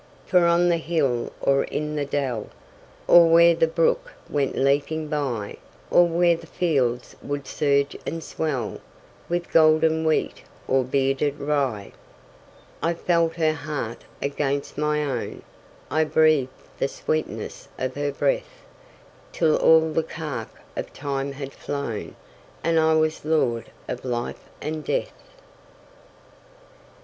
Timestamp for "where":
3.29-3.53, 5.91-6.35